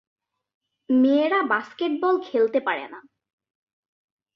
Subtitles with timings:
[0.89, 2.99] মেয়েরা বাস্কেটবল খেলতে পারে না।